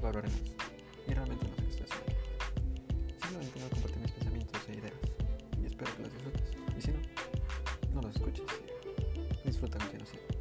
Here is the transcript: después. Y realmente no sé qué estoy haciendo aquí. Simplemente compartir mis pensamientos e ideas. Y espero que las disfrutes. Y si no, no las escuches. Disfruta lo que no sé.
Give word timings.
después. 0.00 0.32
Y 1.06 1.14
realmente 1.14 1.46
no 1.46 1.56
sé 1.56 1.62
qué 1.62 1.70
estoy 1.70 1.86
haciendo 1.86 2.10
aquí. 2.10 2.16
Simplemente 3.20 3.60
compartir 3.70 3.98
mis 3.98 4.10
pensamientos 4.12 4.62
e 4.68 4.72
ideas. 4.72 4.94
Y 5.62 5.66
espero 5.66 5.96
que 5.96 6.02
las 6.02 6.12
disfrutes. 6.12 6.42
Y 6.78 6.82
si 6.82 6.90
no, 6.92 6.98
no 7.94 8.02
las 8.02 8.16
escuches. 8.16 8.46
Disfruta 9.44 9.78
lo 9.78 9.90
que 9.90 9.98
no 9.98 10.06
sé. 10.06 10.39